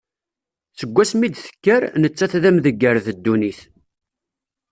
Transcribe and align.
Seg 0.77 0.89
wasmi 0.95 1.23
i 1.25 1.29
d-tekker, 1.29 1.81
nettat 2.01 2.33
d 2.41 2.43
amdegger 2.49 2.95
d 3.05 3.07
ddunit. 3.15 3.59